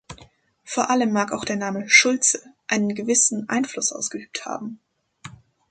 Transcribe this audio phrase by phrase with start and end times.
[0.63, 4.79] Vor allem mag auch der Name "Schulze" einen gewissen Einfluss ausgeübt haben.